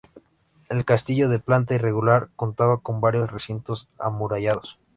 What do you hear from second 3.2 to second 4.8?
recintos amurallados.